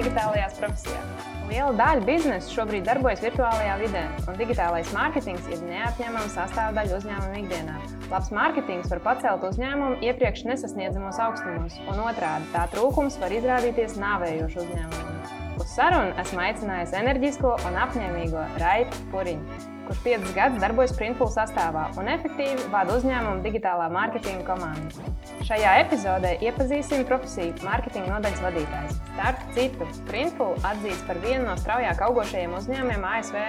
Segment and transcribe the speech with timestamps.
[0.00, 1.28] digitālajās profesijās.
[1.50, 7.74] Liela daļa biznesa šobrīd darbojas virtuālajā vidē, un digitālais mārketings ir neatņemama sastāvdaļa uzņēmuma ikdienā.
[8.12, 14.62] Labs mārketings var pacelt uzņēmumu iepriekš nesasniedzamos augstumos, un otrādi tā trūkums var izrādīties nāvējošu
[14.62, 15.18] uzņēmumam.
[15.58, 21.88] Uz sarunu esmu aicinājusi enerģisko un apņēmīgo Raitu Puriņu kurš 5 gadus darbojas Printful sastāvā
[21.98, 25.08] un efektīvi vada uzņēmumu digitālā mārketinga komandu.
[25.48, 29.00] Šajā epizodē iepazīstināsim profesiju mārketinga nodaļas vadītājs.
[29.08, 33.40] Starp citu, Printful atzīts par vienu no straujāk augošajiem uzņēmumiem ASV,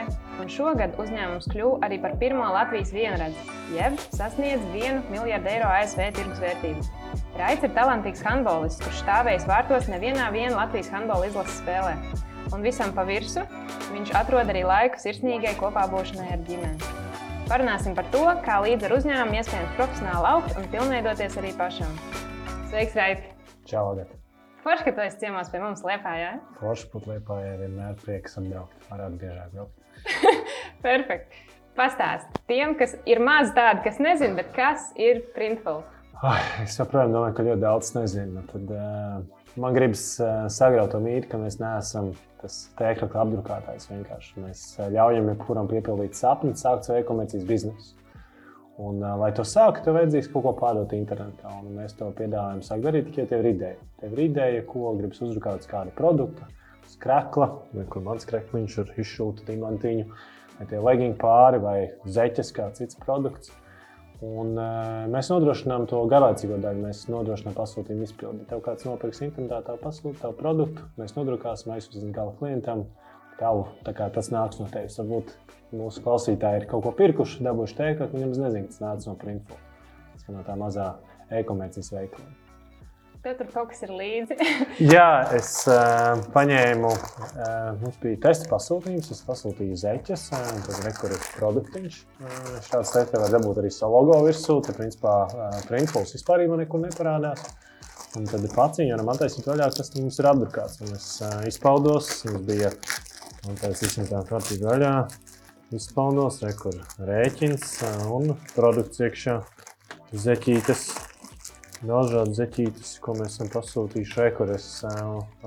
[0.41, 6.09] un šogad uzņēmums kļuva arī par pirmo Latvijas vienredzi, jeb sasniedz 1 miljardu eiro ASV
[6.17, 6.89] tirgus vērtību.
[7.37, 11.95] Raits ir talantīgs handbolists, kurš stāvējis vārtos nevienā Latvijas handbola izlases spēlē
[12.49, 13.45] un visam pa virsmu
[13.91, 16.91] viņš atrod arī laiku sirsnīgai kopā būšanai ar ģimeni.
[17.51, 21.93] Parunāsim par to, kā līdz ar uzņēmumu iespējams profesionāli augt un pilnveidoties arī pašam.
[22.71, 23.33] Sveiks, Raiti!
[23.67, 24.13] Čau, Agat!
[24.61, 26.35] Forši, ka tu esi ciemos pie mums Liepājā.
[26.37, 26.57] Ja?
[26.59, 28.85] Forši būt Liepājā vienmēr prieks atbraukt.
[28.91, 30.45] Varētu biežāk braukt.
[30.85, 31.39] Perfekt.
[31.75, 35.81] Pastāst tiem, kas ir maz tādi, kas nezina, bet kas ir Printful?
[36.21, 38.43] Ai, es joprojām domāju, ka ļoti daudz nezinu.
[38.51, 43.89] Tad, uh, man gribas uh, sagraut to mītu, ka mēs neesam tas tēkļa apdrukātājs.
[43.91, 44.61] Vienkārši mēs
[44.93, 47.97] ļaujam jebkuram piepildīt sapni, sākt savu e-komercijas biznesu.
[48.81, 51.51] Un, uh, lai to sāktu, tev vajadzīgs kaut ko pārdot internetā.
[51.59, 53.79] Un mēs to piedāvājam, sāk darīt tikai tev ir ideja.
[54.01, 56.47] Tev ir ideja, ko gribas uzrukāt uz kādu produktu,
[56.87, 60.07] uz krekla, vai kur mans krekliņš ir izšūta diamantiņu,
[60.57, 61.77] vai tie legging pāri, vai
[62.09, 63.53] zeķes, kā cits produkts.
[64.21, 66.83] Un, uh, mēs nodrošinām to garlaicīgo daļu.
[66.85, 68.45] Mēs nodrošinām pasūtījumu izpildi.
[68.51, 72.85] Tev kāds nopirks internetā, tev pasūta tavu produktu, mēs nodrukāsim, aizsūtīsim gala klientam.
[73.39, 73.65] Tavu,
[73.97, 74.99] tas nāks no tevis.
[75.01, 75.33] Varbūt
[75.73, 79.57] mūsu klausītāji ir kaut ko pirkuši, dabūjuši teikt, ka viņiem nezina, kas nāca no Printful.
[80.11, 80.91] Tas ir no tā mazā
[81.33, 82.40] e-komercijas veikala.
[83.21, 84.35] Tur kaut kas ir līdzi.
[84.95, 91.27] Jā, es uh, paņēmu, uh, mums bija testa pasūtījums, es pasūtīju zeķes, uh, tad rekurors
[91.35, 91.99] produktiņš.
[92.17, 96.63] Uh, šāds te var dabūt arī savu logo virsū, tad principā uh, printfuls vispār man
[96.63, 97.45] nekur neparādās.
[98.17, 100.81] Un tad ir paciņa, un man taisīt vaļā, kas mums ir apdrukāts.
[100.81, 102.73] Un es uh, izpaudos, mums bija,
[103.45, 104.95] un tāds visam tā kārtīgi vaļā,
[105.77, 109.37] izpaudos, rekur rēķins uh, un produkts iekšā
[110.25, 110.89] zeķītes
[111.85, 114.67] dažādi zeķītes, ko mēs esam pasūtījuši rekords.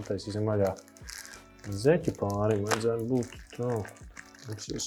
[0.01, 0.73] Attaisīsim vaļā.
[1.85, 3.77] Zeķi pāri vajadzētu būt tā.
[4.45, 4.83] Tas ir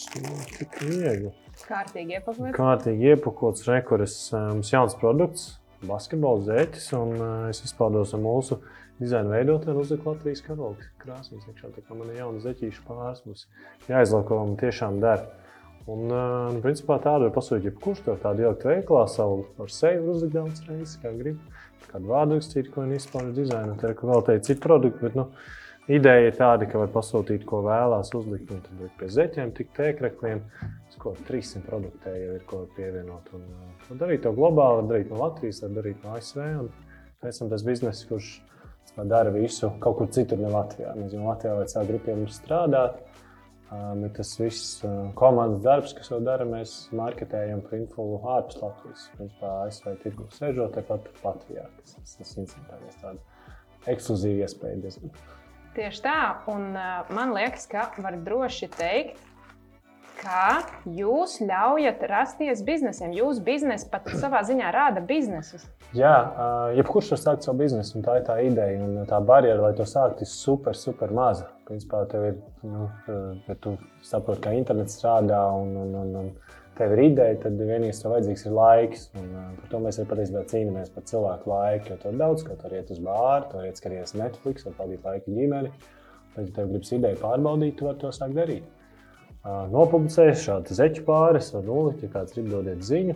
[0.53, 1.31] tik viegli.
[1.65, 2.51] Kārtīgi iepakots.
[2.57, 4.17] Kārtīgi iepakots rekords.
[4.35, 5.47] Mums jauns produkts,
[5.87, 8.59] basketbola zeķis, un es izpaudos ar mūsu
[9.01, 11.73] dizaina veidotāju uzliku Latvijas karogu krāsnes iekšā.
[11.73, 13.45] Tā kā man ir jauna zeķīša pāris, mums
[13.89, 15.25] jāizlako, ko man tiešām dara.
[15.87, 20.33] Un, nu, principā tādu var pasūtīt, jebkurš to tādu ielikt veikalā, savu ar sevi uzlikt
[20.35, 21.37] daudz reizes, kā grib.
[21.87, 23.77] Kādu vārdu rakstīt, ko viņi izpauž dizainu.
[23.79, 25.29] Tā ir vēl tādi citi produkti, bet nu,
[25.87, 28.51] ideja ir tāda, ka var pasūtīt, ko vēlās uzlikt.
[28.51, 30.43] Un tad pie zeķiem, tik tēkrekliem,
[30.99, 33.31] ko 300 produktē jau ir ko pievienot.
[33.37, 33.47] Un,
[33.87, 36.43] un darīt to globāli, var darīt no Latvijas, var darīt no ASV.
[37.23, 38.33] Pēc tam tas bizness, kurš
[39.07, 40.97] dara visu kaut kur citur, ne Latvijā.
[40.97, 42.99] Mēs jau Latvijā vajag sākt grib pie mums strādāt
[43.67, 44.83] Bet tas viss
[45.19, 49.07] komandas darbs, kas jau dara, mēs marketējam printfulu ārpus Latvijas.
[49.17, 51.65] Principā ASV tirgu sēžot tepat Latvijā.
[51.81, 55.11] Tas, tas incidentēs tāda ekskluzīva iespēja diezgan.
[55.75, 56.19] Tieši tā,
[56.49, 56.71] un
[57.13, 59.19] man liekas, ka var droši teikt,
[60.17, 63.11] ka jūs ļaujat rasties biznesiem.
[63.19, 65.67] Jūsu biznesa pat savā ziņā rāda biznesus.
[65.95, 66.15] Jā,
[66.79, 68.79] jebkurš var sākt savu biznesu, un tā ir tā ideja.
[68.81, 71.51] Un tā barjera, lai to sāktu, ir super, super maza.
[71.67, 72.85] Principā tev ir, nu,
[73.47, 73.73] ja tu
[74.07, 76.29] saproti, kā internets strādā un, un, un, un
[76.77, 79.03] tev ir ideja, tad vienīgais, kas vajadzīgs, ir laiks.
[79.19, 81.91] Un, par to mēs arī patiesībā cīnāmies par cilvēku laiku.
[81.91, 85.11] Jo tur ir daudz, ko tur iet uz bāru, tur iet skatīties Netflix, vai pavadīt
[85.11, 85.75] laiku ģimeni.
[86.37, 88.73] Tad, ja tev gribas ideju pārbaudīt, tu vari to sākt darīt
[89.71, 93.15] nopublicēs šādu zeķu pāris vai nolikt, ja kāds grib dodiet ziņu,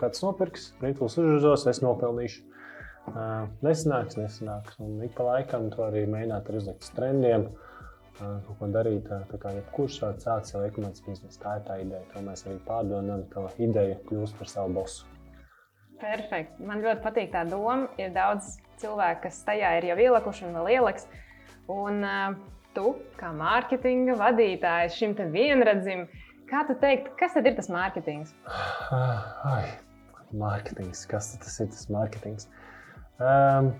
[0.00, 2.42] kāds nopirks, printfuls uzrunās, es nopelnīšu.
[3.64, 4.76] Nesanāks, nesanāks.
[4.84, 7.48] Un ik pa laikam to arī mēģināt ar uzlikt uz trendiem,
[8.20, 9.08] kaut ko darīt.
[9.08, 12.04] Tā kā jebkurš var sākt savu ekonomikas biznesu, tā ir tā ideja.
[12.14, 15.08] To mēs arī pārdodam, ka ideja kļūst par savu bosu.
[16.00, 16.64] Perfekti.
[16.64, 17.90] Man ļoti patīk tā doma.
[18.00, 21.08] Ir daudz cilvēku, kas tajā ir jau ielikuši un vēl ieliks.
[21.70, 22.38] Un, uh,
[22.76, 26.06] tu, kā mārketinga vadītājs šim vienradzim,
[26.50, 28.34] kā tu teiktu, kas tad ir tas mārketings?
[29.50, 29.66] Ai,
[30.32, 32.48] mārketings, kas tas ir tas mārketings?
[33.20, 33.74] Um,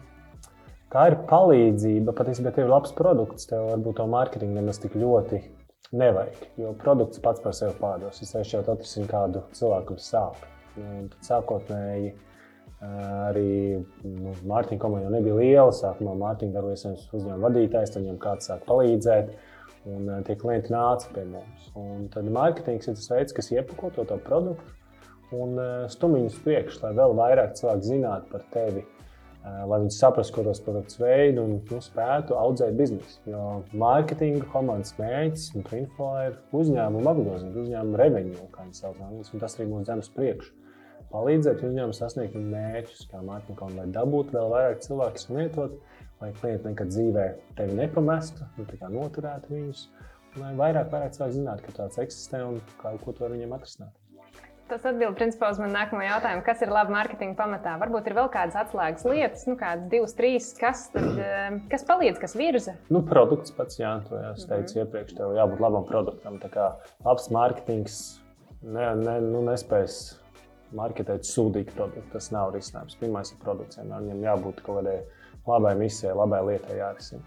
[0.92, 2.14] tā ir palīdzība.
[2.16, 5.42] Patiesībā, tev ir labs produkts, tev varbūt to mārketingu nemaz tik ļoti
[5.90, 6.48] nevajag.
[6.60, 8.22] Jo produkts pats par sevi pārdos.
[8.22, 10.58] Es jau atrisināt kādu cilvēku sāpes.
[11.26, 12.14] Sākotnēji
[12.80, 13.76] Arī
[14.08, 15.72] nu, Mārtiņa komanda nebija liela.
[15.76, 19.34] Sākumā Mārtiņa darbojas uzņēmuma vadītājs, tad viņam kāds sāk palīdzēt.
[19.90, 21.68] Un tie klienti nāca pie mums.
[21.76, 24.76] Un tad mārketings ir tas veids, kas iepako to, to produktu
[25.36, 25.54] un
[25.92, 28.84] stumiņus priekšā, lai vēl vairāk cilvēku zinātu par tevi.
[29.40, 33.22] Lai viņi saprastu, ko tos produktus veidu un nu, spētu audzēt biznesu.
[33.30, 33.44] Jo
[33.80, 39.00] mārketinga komandas mērķis un info ir uzņēmuma apgrozījums, uzņēmuma revenue, kā viņi sauc.
[39.00, 40.52] Un tas arī mūs dzem uz priekšu
[41.10, 45.78] palīdzēt uzņēmumam sasniegt mērķus, kā mārketingam, lai dabūtu vēl vairāk cilvēku smietot,
[46.20, 47.26] lai klienti nekad dzīvē
[47.58, 49.86] tevi nepamestu, nu, noturētu viņus,
[50.38, 53.99] lai vairāk, vairāk cilvēku zinātu, ka tāds eksistē un kā, ko to viņiem atrisināt.
[54.70, 57.72] Tas atbild principā uz manu nākamo jautājumu, kas ir laba mārketinga pamatā.
[57.80, 62.20] Varbūt ir vēl kādas atslēgas lietas, nu, kādas divas, trīs, kas, tad, eh, kas palīdz,
[62.22, 62.76] kas virza.
[62.94, 64.84] Nu, produkts pats, jā, to jau es teicu mm -hmm.
[64.84, 66.38] iepriekš, tev jābūt labam produktam.
[66.38, 66.68] Tā kā
[67.04, 67.98] labs mārketings
[68.62, 69.98] ne, ne, nu, nespēs
[70.72, 72.12] marketēt sūdīgu produktu.
[72.12, 72.98] Tas nav risinājums.
[73.00, 73.78] Pirmais ir produkts.
[73.78, 75.00] Viņam jābūt kaut kādai
[75.46, 77.22] labai misijai, labai lietai jārisina.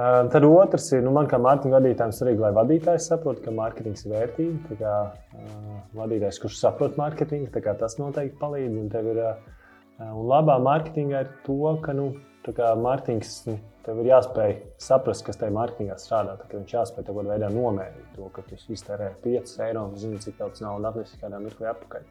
[0.00, 4.06] Uh, tad otrs ir, nu, man kā mārketinga vadītājam, svarīgi, lai vadītājs saprotu, ka mārketings
[4.06, 4.76] ir vērtība.
[4.78, 4.92] Kā,
[5.36, 8.78] uh, vadītājs, kurš saprot mārketingu, tas noteikti palīdz.
[8.80, 12.14] Un, ir, uh, un labā mārketingā ir to, ka nu,
[12.46, 16.38] mārketings nu, tev ir jāspēj saprast, kas tajā mārketingā strādā.
[16.40, 20.22] Tad viņš jāspēj kaut kādā veidā nomērīt to, ka tu iztērē 5 eiro un zini,
[20.24, 22.08] cik daudz naudas atnesi kādā mirklī atpakaļ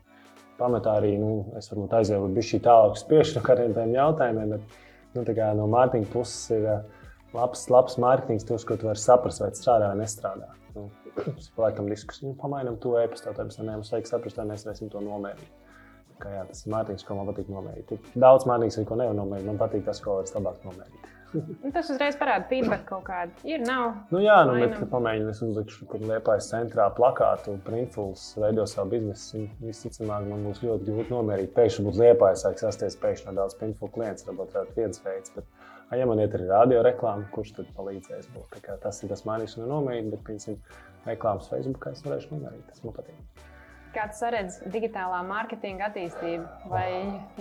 [0.59, 4.55] pamatā arī nu, es varbūt aizēju šī tālāk spriežu no kādiem jautājumiem.
[4.57, 4.79] Bet,
[5.15, 6.98] nu, kā, no mārketinga puses ir eh,
[7.35, 10.49] labs, labs mārketings, tos, ko tu vari saprast, vai strādā vai nestrādā.
[10.75, 10.87] Nu,
[11.17, 12.29] tas ir laikam diskusija.
[12.29, 15.53] Nu, pamainām to e-pastu, tad mums vajag saprast, vai mēs varēsim to nomērīt.
[16.19, 17.93] Kā, jā, tas ir mārketings, ko man patīk nomērīt.
[17.93, 19.47] Tik daudz mārketings, ko nevar nomērīt.
[19.47, 21.15] Man patīk tas, ko var labāk nomērīt.
[21.61, 23.33] Nu, tas uzreiz parāda feedback kaut kādu.
[23.45, 23.91] Ir, nav.
[24.09, 29.43] Nu, jā, nu, bet pamēģinām, es uzlikšu, kur liepājas centrā plakātu, printfuls, veido savu biznesu.
[29.61, 31.53] Visticamāk, man būs ļoti grūti nomērīt.
[31.57, 35.35] Pēkšņi būtu liepājas, sāks sasties pēkšņi daudz printful klients, varbūt tāds viens veids.
[35.35, 35.45] Bet,
[35.97, 38.59] ja man iet arī radio reklāma, kurš tad palīdzēs būt?
[38.83, 40.59] Tas ir tas manis un nomērīt, bet, piemēram,
[41.07, 42.65] reklāmas Facebookā es varēšu nomērīt.
[42.69, 43.45] Tas man patīk.
[43.89, 46.43] Kāds saredz digitālā mārketinga attīstību?
[46.69, 46.89] Vai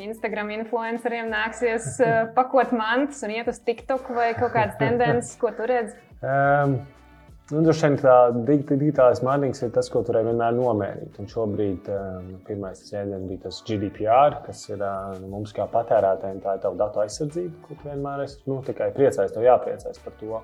[0.00, 5.52] Instagram influenceriem nāksies uh, pakot mantas un iet uz TikTok vai kaut kādas tendences, ko
[5.52, 5.98] tu redzi?
[6.24, 6.78] Um,
[7.48, 8.14] Nu, Droši vien tā
[8.44, 11.14] digitālais mārketings ir tas, ko tur vienmēr nomērīt.
[11.22, 16.58] Un šobrīd um, pirmais jēdziens bija tas GDPR, kas ir uh, mums kā patērētājiem, tā
[16.58, 20.42] ir tava datu aizsardzība, tu vienmēr esi nu, tikai priecājis, tev jāpriecājas par to.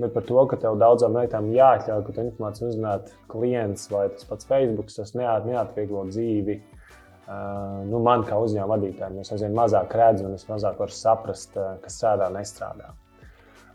[0.00, 4.26] Bet par to, ka tev daudzām lietām jāatļauj, ka tu informāciju uzzināt klients vai tas
[4.26, 6.62] pats Facebook, tas neat, neatvieglo dzīvi.
[7.22, 11.54] Uh, nu, man kā uzņēmuma vadītājam, es aizvien mazāk redzu un es mazāk varu saprast,
[11.54, 12.96] uh, kas strādā un nestrādā.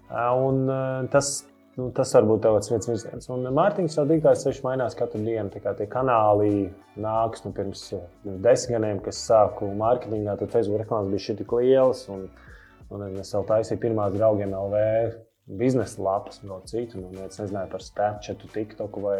[0.10, 1.38] Uh, un, uh, tas,
[1.78, 3.30] nu, tas var būt tāds viens virziens.
[3.34, 5.52] Un Mārtiņš jau digitālais ceļš mainās katru dienu.
[5.54, 6.70] Tie kanāli
[7.00, 11.54] nāks nu, pirms nu, desmit gadiem, kad sāku mārketingā, tad Facebook reklāmas bija šī tik
[11.60, 12.04] lielas.
[12.14, 12.26] Un,
[12.90, 14.82] un es vēl taisīju pirmās draugiem LV
[15.60, 17.04] biznesa lapas, no citu.
[17.04, 19.20] Nu, es nezināju par Snapchat, TikTok vai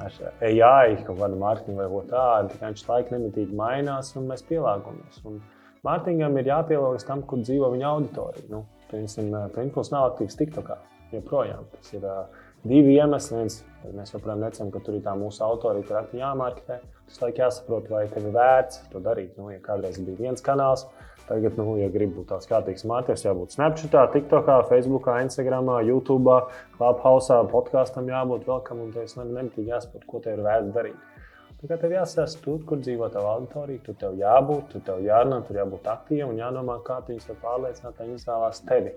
[0.00, 2.52] AI, kaut kādu mārketingu vai ko tādu.
[2.52, 5.24] Tikai viņš laika nemitīgi mainās un mēs pielāgojamies.
[5.28, 5.40] Un
[5.86, 8.46] mārketingam ir jāpielāgojas tam, kur dzīvo viņa auditorija.
[8.52, 10.78] Nu, piemēram, Pinkls nav aktīvs TikTokā
[11.16, 11.66] joprojām.
[11.76, 12.24] Tas ir uh,
[12.64, 13.42] divi iemesli.
[13.42, 13.60] Viens,
[13.96, 16.80] mēs joprojām necenam, ka tur ir tā mūsu aktīvi jāmārketē.
[17.10, 19.34] Tas laik jāsaprot, vai tev ir vērts to darīt.
[19.38, 20.86] Nu, ja kādreiz bija viens kanāls,
[21.30, 26.40] Tagad, nu, ja gribi būt tāds kārtīgs mākslinieks, jābūt Snapchat, TikTok, Facebook, Instagram, YouTube,
[26.74, 31.20] Clubhouse, podkāstam jābūt vēl kam, un tas nemitīgi jāsaprot, ko tev ir vērts darīt.
[31.60, 35.38] Tā kā tev jāsaka, tur, kur dzīvo tava auditorija, tur tev jābūt, tur tev jārunā,
[35.46, 38.96] tur jābūt aktīvam un jādomā, kā viņas var pārliecināt, lai viņi izvēlās tevi.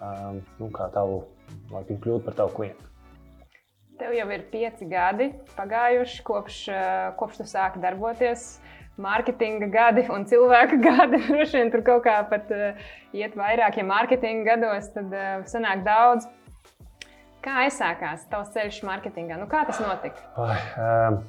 [0.00, 1.26] Um, nu, kā tavu,
[1.72, 2.86] lai viņi kļūtu par tavu klientu.
[4.00, 5.26] Tev jau ir pieci gadi
[5.58, 6.60] pagājuši kopš,
[7.20, 8.54] kopš tu sāki darboties
[9.00, 11.22] mārketinga gadi un cilvēka gadi.
[11.28, 15.84] Droši vien tur kaut kā pat uh, iet vairāk, ja mārketinga gados, tad uh, sanāk
[15.86, 16.28] daudz.
[17.40, 19.38] Kā aizsākās tavs ceļš mārketingā?
[19.40, 20.24] Nu, kā tas notika?
[20.40, 21.20] Ai, um...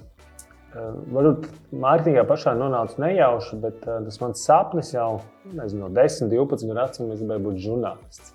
[0.71, 1.49] Varbūt
[1.83, 5.17] mārketingā pašā nonāca nejauši, bet uh, tas mans sapnis jau
[5.51, 7.15] nezinu, no 10, 12 gadu vecuma.
[7.17, 8.31] Es gribēju būt žurnālists.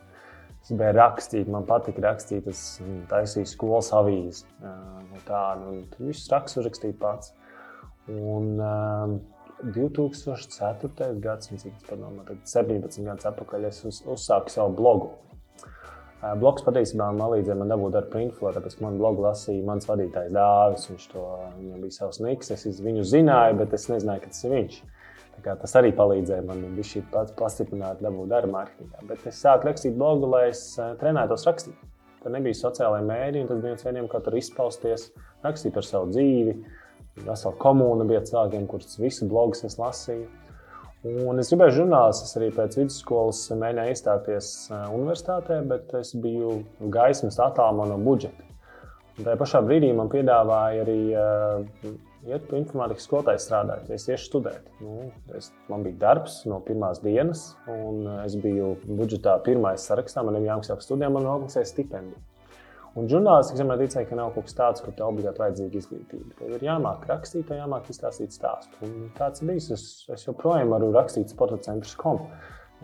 [0.66, 2.46] Es gribēju rakstīt, man patīk rakstīt.
[2.50, 4.48] Es taisīju skolas avīzi.
[4.58, 7.30] Uh, tādu, un visus rakstus rakstīju pats.
[8.10, 9.12] Un, um,
[9.62, 11.12] 2004.
[11.22, 15.12] gadsimta, cik es padomāju, tad 17 gadus atpakaļ es uz, uzsāku savu blogu.
[16.16, 20.34] Uh, blogs patiesībā man palīdzēja man dabūt ar printflow, tāpēc, man blogu lasīja mans vadītājs
[20.34, 20.90] Dāvis.
[20.90, 21.28] Viņš to,
[21.60, 24.82] viņam bija savs niks, es viņu zināju, bet es nezināju, ka tas ir viņš.
[25.60, 29.04] Tas arī palīdzēja man šī pats pastiprināt, dabūt darbu mārketingā.
[29.06, 31.76] Bet es sāku rakstīt blogu, lai es uh, trenētos rakstīt.
[32.22, 35.12] Tur nebija sociālai mēdī, un tas bija viens tiem, kā tur izpausties,
[35.46, 36.56] rakstīt par savu dzīvi
[37.24, 40.26] Vesela komūna bija cilvēkiem, kurus visu blogus es lasīju.
[41.06, 44.50] Un es gribēju žurnālistus, arī pēc vidusskolas mēģināju iestāties
[44.92, 46.58] universitātē, bet es biju
[46.92, 48.42] gaismas attālumā no budžeta.
[49.16, 51.94] Un tajā pašā brīdī man piedāvāja arī uh,
[52.26, 54.76] iet pa informātikas skolotāju strādāt, es tieši studēju.
[54.82, 60.24] Nu, es, man bija darbs no pirmās dienas, un es biju budžetā pirmais sarakstā.
[60.26, 62.22] Man bija jāmaksā par studijām, man nomaksāja stipendiju.
[62.96, 66.30] Un žurnālistikas vienmēr ticēja, ka nav kaut kas tāds, kur tev obligāti vajadzīga izglītība.
[66.38, 68.78] Tev ir jāmāk rakstīt, tev jāmāk izstāstīt stāstu.
[68.86, 69.60] Un tāds bija.
[69.76, 72.22] Es, es joprojām varu rakstīt sporta centrs kom.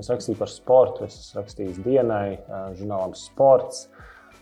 [0.00, 2.36] Es rakstīju par sportu, es rakstīju dienai,
[2.76, 3.86] žurnālam sports.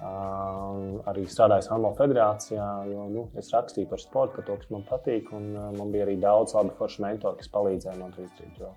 [0.00, 5.28] Arī strādāju Hanlo federācijā, jo nu, es rakstīju par sportu, par to, kas man patīk.
[5.36, 8.62] Un man bija arī daudz labi forši mentori, kas palīdzēja man to izdarīt.
[8.62, 8.72] Jo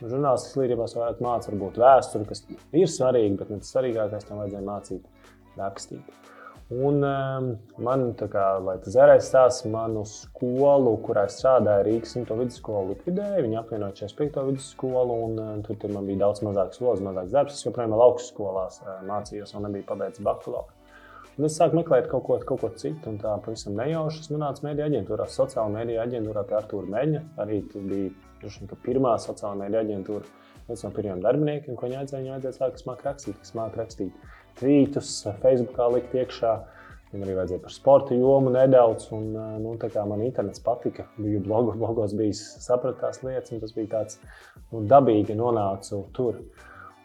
[0.00, 2.42] nu, Žurnālistikas līderībās vairāk mācīt, varbūt vēsturi, kas
[2.76, 6.32] ir svarīga, bet tas svarīgākais tam vajadzēja mācīt rakstīt.
[6.66, 12.34] Un um, man, kā, lai tas ērais stāsts, manu skolu, kurā es strādāju, Rīgas simto
[12.34, 13.44] vidusskolu likvidēja.
[13.44, 14.42] Viņi apvienoja 45.
[14.48, 17.54] vidusskolu, un uh, tur, tur man bija daudz mazāks slodzes, mazāks darbs.
[17.54, 20.74] Es joprojām vēl augstskolās uh, mācījos, un nebija pabeidzis bakalaura.
[21.36, 24.66] Un es sāku meklēt kaut ko, kaut ko citu, un tā pavisam nejauši es nonācu
[24.66, 27.20] mēdīņu aģentūrā, sociālajā mēdīņu aģentūrā pie Artūra Meņa.
[27.44, 28.10] Arī tur bija
[28.42, 30.34] vien pirmā sociālā mēdīņu aģentūra.
[30.66, 34.32] Viens no pirmajiem darbiniekiem, ko viņa atzēja, viņa atzēja, sāk, kas māca rakstīt, māca rakstīt
[34.60, 36.54] tvītus, Facebookā likt iekšā.
[37.12, 39.08] Viņam arī vajadzēja par sporta jomu nedaudz.
[39.14, 39.28] Un,
[39.62, 39.74] nu,
[40.10, 41.06] man internets patika.
[41.16, 44.18] Biju blogu, blogos, bijis sapratās lietas, un tas bija tāds
[44.72, 46.42] nu, dabīgi nonācu tur.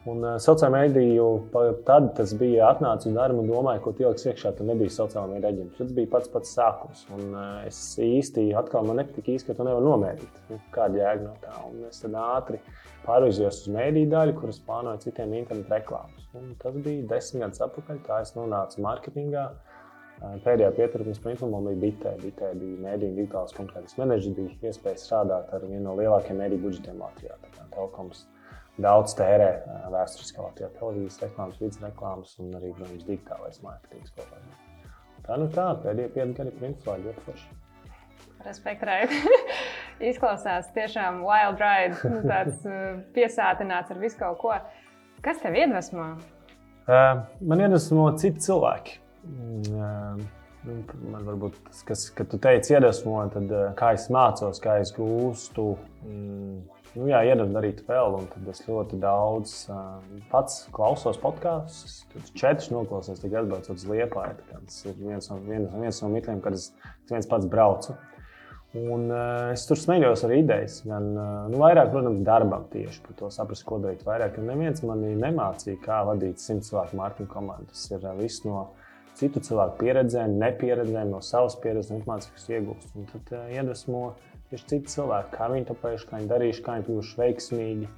[0.10, 1.26] Un uh, sociālajā mediju
[1.86, 4.56] tad tas bija atnācis uz darbu un domāju, ko ieliks iekšā.
[4.58, 5.78] Tur nebija sociālā mediju aģents.
[5.78, 7.04] Tas bija pats pats sākums.
[7.14, 10.42] Un, uh, es īsti atkal man nepatika īsti, ka to nevar nomērīt.
[10.50, 11.54] Nu, kāda jēga no tā?
[11.70, 12.58] Un es tad ātri
[13.06, 16.21] pārvizos uz mediju daļu, kuras plānoju citiem internetu reklāmas.
[16.38, 18.02] Un tas bija desmit gadus atpakaļ.
[18.08, 19.46] Tā es nonācu mārketingā.
[20.46, 22.12] Pēdējā pieturpinājuma man bija bitē.
[22.22, 27.02] Bitē bija mēdīņu digitāls konkrēts menedžers, bija iespēja strādāt ar vienu no lielākajiem mediju budžetiem
[27.02, 27.40] Latvijā.
[27.74, 28.28] Telekoms
[28.82, 29.50] daudz tērē
[29.92, 34.14] vēsturiskā Latvijā televīzijas reklāmas, vidas reklāmas un arī, protams, digitālais mārketings.
[35.26, 37.58] Tā nu tā, pēdējie pieci gadi principā ļoti forši.
[38.46, 39.12] Respekt, Raid.
[40.12, 42.64] Izklausās tiešām wild ride, tāds
[43.14, 44.56] piesātināts ar visu kaut ko.
[45.22, 46.12] Kas tev iedvesmo?
[46.90, 49.00] Uh, man iedvesmo citi cilvēki.
[49.26, 50.22] Uh,
[50.62, 53.50] Man varbūt tas, kas, kad tu teici, iedvesmo, tad
[53.80, 55.72] kā es mācos, kā es gūstu.
[56.06, 56.60] Mm,
[56.92, 62.02] Nu, jā, iedod darīt vēl, un tad es ļoti daudz uh, pats klausos podkāstus.
[62.12, 64.42] Tur četrus noklausos, tikai atbraucot uz Liepāju.
[64.50, 66.68] Tas ir viens no, viens, viens no mikliem, kad es
[67.08, 67.96] viens pats braucu.
[68.72, 70.78] Un, uh, es tur smējos ar idejas.
[70.88, 74.40] Gan uh, nu, vairāk, protams, darbam tieši par to saprast, ko darīt vairāk.
[74.40, 77.68] Jo neviens man nemācīja, kā vadīt simts cilvēku mārketinga komandu.
[77.74, 78.70] Tas ir uh, viss no
[79.20, 82.96] citu cilvēku pieredzēm, nepieredzēm, no savas pieredzes, informācijas iegūst.
[82.96, 84.06] Un tad uh, iedvesmo.
[84.14, 87.90] Uh, tieši citi cilvēki, kā viņi to pējuši, kā viņi darījuši, kā viņi kļuvuši veiksmīgi.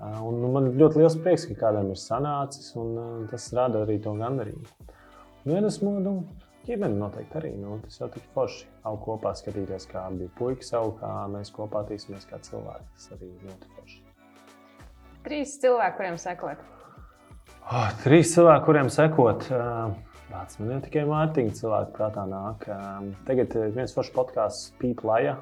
[0.00, 4.12] Un, nu, man ļoti liels prieks, ka kādam ir sanācis, un tas rada arī to
[4.16, 4.92] gandarījumu.
[5.48, 6.14] Nu, esmu nu,
[6.66, 7.52] ģimene noteikti arī.
[7.60, 8.66] Nu, tas jau tik forši.
[8.88, 12.88] Augu kopā skatīties, kā bija puika savu, kā mēs kopā tīsimies kā cilvēki.
[12.96, 14.02] Tas arī ļoti forši.
[15.26, 16.66] Trīs cilvēki, kuriem sekot.
[17.70, 19.48] Oh, trīs cilvēki, kuriem sekot.
[20.30, 22.68] Vārds man jau tikai Mārtiņa cilvēku prātā nāk.
[23.26, 25.36] Tagad viens foršs podkāsts Pīplaja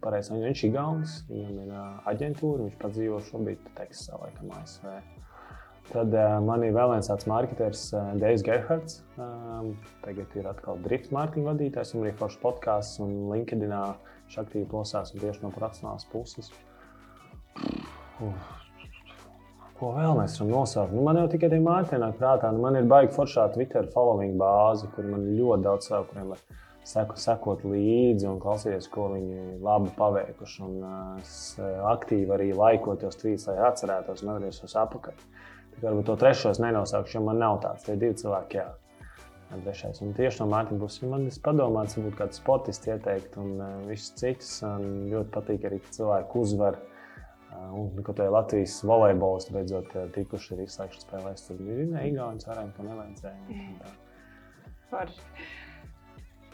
[0.00, 1.70] Pareizi, viņš ir Gauns, viņam ir
[2.12, 4.90] aģentūra, viņš pat dzīvo šobrīd Teksasā, laikam, ASV.
[5.90, 9.00] Tad uh, man ir vēl viens tāds marketieris, uh, Deivs Gerhards.
[9.18, 9.72] Um,
[10.04, 11.96] tagad ir atkal drift mārketinga vadītājs.
[11.96, 16.52] Viņam ir foršs podkāsts un LinkedIn viņš aktīvi klausās tieši no profesionālas puses.
[18.22, 18.30] Uh,
[19.80, 20.94] ko vēl mēs varam nosaukt?
[20.94, 22.54] Nu, man jau tikai tie mārketingi nāk prātā.
[22.54, 26.32] Nu, man ir baigi foršā Twitter following bāze, kur man ir ļoti daudz cilvēku, kuriem
[26.36, 30.62] ir seku, sekot līdzi un klausīties, ko viņi labi paveikuši.
[30.70, 31.58] Un, uh, es
[31.96, 35.26] aktīvi arī laikot tos tvītus, lai atcerētos un atgrieztos atpakaļ.
[35.80, 37.86] Varbūt to trešo nenosaukšu, jo man nav tāds.
[37.86, 38.68] Tie divi cilvēki, jā.
[39.50, 39.98] Trešais.
[40.04, 44.12] Un tieši no Mārtiņa puses man ir padomāts, varbūt kāds sportists ieteikt, un uh, viss
[44.18, 44.60] cits.
[44.66, 46.78] Un ļoti patīk arī, ka cilvēki uzvar.
[47.50, 51.48] Uh, un ko tā Latvijas volejbols beidzot uh, tikuši ir izslēgšanas spēlēs.
[51.48, 53.90] Tur bija Igaunijas arēna, ka nevajadzēja.
[54.92, 55.26] Forši.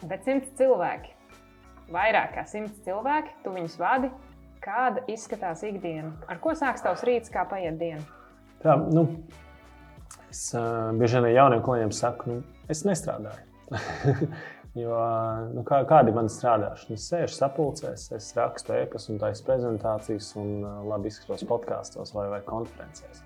[0.09, 1.13] Bet simts cilvēki,
[1.93, 4.13] vairāk kā simts cilvēki, tu viņus vadi.
[4.63, 6.15] Kāda izskatās ikdiena?
[6.25, 8.01] Ar ko sāks tavs rīts, kā paiet diena?
[8.63, 9.03] Tā, nu,
[10.31, 13.43] es uh, bieži vien jauniem kolēģiem saku, nu, es nestrādāju.
[14.81, 14.97] jo,
[15.53, 16.97] nu, kā, kāda ir mana strādāšana?
[16.97, 22.41] Es sēžu sapulcēs, es rakstu e-pastu taisu prezentācijas un uh, labi izskatos podkāstos vai, vai
[22.47, 23.21] konferencēs.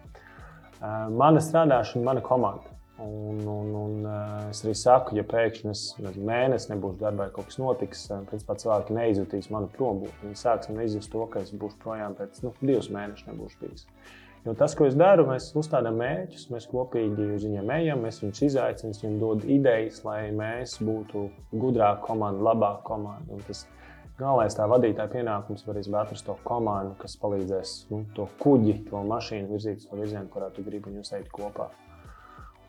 [0.82, 2.76] Uh, mana strādāšana, mana komanda.
[3.02, 4.10] Un, un, un
[4.52, 5.84] es arī saku, ja pēkšņi es
[6.22, 10.28] mēnesi nebūšu darbā, kaut kas notiks, principā cilvēki neizjutīs manu prombūtni.
[10.28, 13.88] Viņi sāks man izjust to, ka es būšu projām pēc nu, divus mēnešus nebūšu bijis.
[14.46, 18.40] Jo tas, ko es daru, mēs uzstādām mērķus, mēs kopīgi uz viņiem ejam, mēs viņus
[18.48, 23.38] izaicinām, viņiem dod idejas, lai mēs būtu gudrāka komanda, labāka komanda.
[23.38, 23.68] Un tas
[24.18, 29.54] galvenais tā vadītāja pienākums ir atrast to komandu, kas palīdzēs nu, to kuģi, to mašīnu
[29.54, 31.70] virzīt uz to virzienu, kurā tu gribi viņus eit kopā.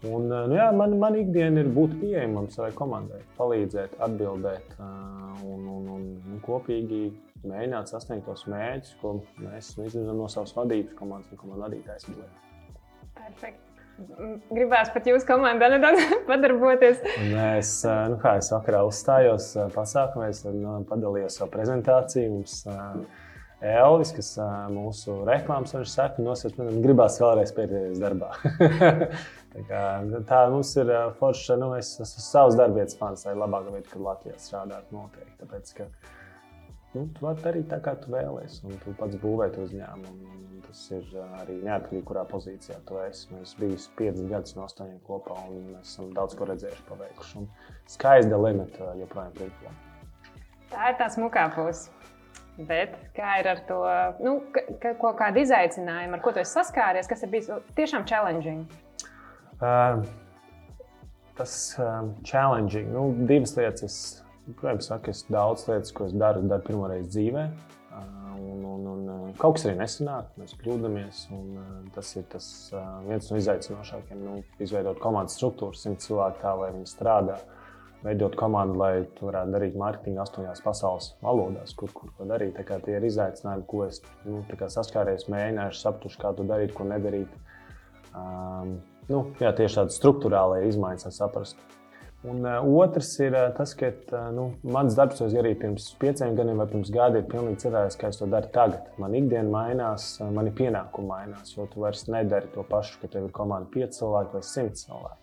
[0.03, 5.69] Un, eh, nu jā, man, man ikdiena ir būt pieejamam savai komandai, palīdzēt, atbildēt un,
[5.73, 7.05] un, un, un kopīgi
[7.49, 12.09] mēģināt sasniegt tos mērķus, ko mēs izdarām no savas vadības komandas un komandas vadītājas.
[13.19, 13.61] Perfekt.
[14.51, 17.03] Gribēs pat jūsu komandā nedaudz padarboties.
[17.21, 22.39] Un es, nu, kā es vakarā uzstājos pasākumā, es nu, padalījos savu prezentāciju.
[22.39, 22.57] Mums,
[23.63, 24.33] Elvis, kas
[24.75, 28.33] mūsu reklāmas saka, nosies, man gribās vēlreiz pieteikties darbā.
[29.53, 29.83] tā, kā,
[30.27, 34.03] tā mums ir forša, nu, es esmu savs darbietas fans, tā ir labākā vieta, kad
[34.09, 35.37] Latvijā strādāt noteikti.
[35.45, 35.87] Tāpēc, ka,
[36.95, 40.39] nu, tu vari darīt tā, kā tu vēlēsies, un tu pats būvēt uzņēmumu.
[40.73, 41.09] Tas ir
[41.43, 43.27] arī neatkarīgi, kurā pozīcijā tu esi.
[43.35, 47.43] Mēs bijām 5 gadus no 8 kopā, un mēs esam daudz ko redzējuši, paveikuši.
[47.93, 49.75] Skaista limita joprojām priekšā.
[50.73, 51.91] Tā ir tā smukā puse.
[52.57, 53.79] Bet kā ir ar to,
[54.25, 54.35] nu,
[54.81, 58.67] ka, ko, kādu izaicinājumu, ar ko tu esi saskāries, kas ir bijis tiešām challenging?
[59.57, 60.03] Uh,
[61.39, 63.97] tas um, challenging, nu, divas lietas.
[64.53, 67.45] Es, protams, saku, es daudz lietas, ko es daru, daru pirmo reizi dzīvē.
[68.43, 71.23] Un, un, un kaut kas arī nesanāk, mēs kļūdāmies.
[71.95, 72.47] Tas ir tas,
[73.07, 74.23] viens no izaicinošākajiem.
[74.27, 77.39] Nu, izveidot komandas struktūru, simt cilvēku tā, lai viņi strādā.
[78.03, 82.59] Veidot komandu, lai tu varētu darīt mārketingu astoņās pasaules valodās, kur, kur ko darīt.
[82.59, 84.43] Tie ir izaicinājumi, ko es nu,
[84.75, 87.31] saskāries, mēģināju saprast, kā to darīt, ko nedarīt.
[88.11, 91.71] Um, nu, jā, tieši tādas struktūrālās izmaiņas, lai saprastu.
[92.23, 95.89] Un uh, otrs ir uh, tas, ka uh, nu, mans darbs, ko es darīju pirms
[95.99, 98.93] pieciem gadiem vai pirms gada, ir pilnīgi citādāks, kā es to daru tagad.
[99.03, 103.27] Man ikdiena mainās, uh, mani pienākumi mainās, jo tu vairs nedari to pašu, ka tev
[103.27, 105.23] ir komanda 5 cilvēki vai 100 cilvēki.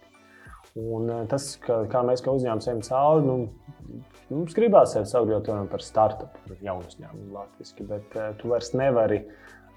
[0.78, 5.50] Un eh, tas, ka, kā mēs kā uzņēmums ejam cauri, nu, mums gribās sevi saukt
[5.72, 9.24] par startup, par jaunu uzņēmumu latviešu, bet uh, tu vairs nevari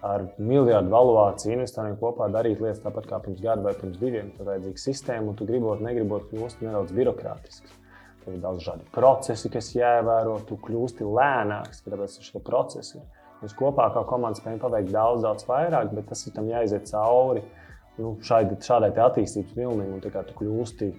[0.02, 4.32] ar miljardu valūciju investoriem kopā darīt lietas tāpat kā pirms gada vai pirms diviem.
[4.34, 7.78] Tur ir vajadzīga sistēma, un tu gribot, negribot kļūst nedaudz birokrātisks.
[8.24, 13.02] Tur ir daudz šādu procesu, kas jāievēro, tu kļūsti lēnāks, tāpēc šie procesi.
[13.42, 17.42] Mēs kopā kā komanda spējam paveikt daudz, daudz vairāk, bet tas ir tam jāiziet cauri.
[17.98, 20.92] Nu, šādai, šādai attīstības vilnim, un tu kļūsti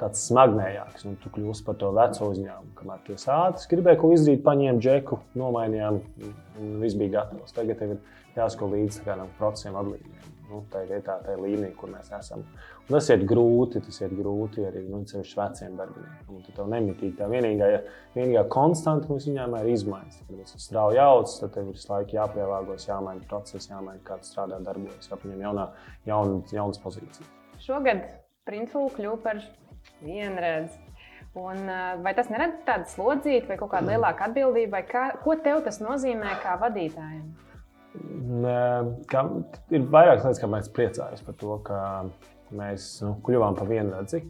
[0.00, 2.74] tāds smagnējāks, un tu kļūsi par to veco uzņēmumu.
[2.78, 6.00] Kamēr tu esi ātrs, gribēji ko izdarīt, paņēmi džeku, nomainījām,
[6.60, 7.54] un viss bija gatavs.
[7.54, 8.02] Tagad tev ir
[8.36, 12.44] jāsako līdzi kādam procesam, atlīdzīgiem nu, tajā vietā, tajā līmenī, kur mēs esam.
[12.84, 16.42] Un tas ir grūti, tas ir grūti arī nu, veciem darbiniekiem.
[16.44, 17.70] Tu tev nemitīgi tā vienīgā,
[18.16, 20.20] vienīgā konstanta mums viņām ir izmaiņas.
[20.28, 24.30] Kad mēs strauji augs, tad tev ir visu laiku jāpielāgojas, jāmaina process, jāmaina kā tu
[24.30, 25.68] strādā, darbojas, jāpaņem jaunā,
[26.10, 27.30] jaun, jaunas pozīcijas.
[27.64, 28.04] Šogad
[28.44, 29.40] Printful kļuva par
[30.04, 30.82] vienredzi.
[31.34, 31.64] Un,
[32.04, 35.80] vai tas nerada tādu slodzīti vai kaut kādu lielāku atbildību, vai kā, ko tev tas
[35.82, 37.24] nozīmē kā vadītājiem?
[37.94, 39.20] Kā,
[39.70, 41.80] ir vairākas lietas, kāpēc priecājos par to, ka
[42.54, 44.24] mēs nu, kļuvām par vienredzi.